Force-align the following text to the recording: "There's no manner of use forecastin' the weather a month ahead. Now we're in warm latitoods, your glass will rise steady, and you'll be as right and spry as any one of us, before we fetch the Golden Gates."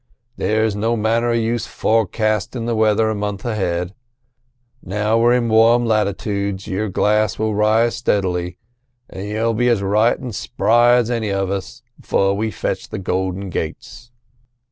"There's 0.35 0.75
no 0.75 0.97
manner 0.97 1.29
of 1.31 1.37
use 1.37 1.67
forecastin' 1.67 2.65
the 2.65 2.73
weather 2.75 3.11
a 3.11 3.13
month 3.13 3.45
ahead. 3.45 3.93
Now 4.81 5.19
we're 5.19 5.33
in 5.33 5.47
warm 5.47 5.85
latitoods, 5.85 6.65
your 6.65 6.89
glass 6.89 7.37
will 7.37 7.53
rise 7.53 7.97
steady, 7.97 8.57
and 9.11 9.27
you'll 9.29 9.53
be 9.53 9.69
as 9.69 9.83
right 9.83 10.17
and 10.17 10.33
spry 10.33 10.95
as 10.95 11.11
any 11.11 11.29
one 11.31 11.41
of 11.41 11.51
us, 11.51 11.83
before 11.99 12.35
we 12.35 12.49
fetch 12.49 12.89
the 12.89 12.97
Golden 12.97 13.51
Gates." 13.51 14.09